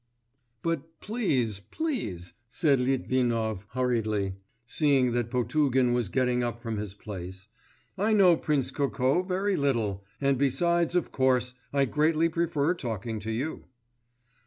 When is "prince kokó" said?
8.35-9.21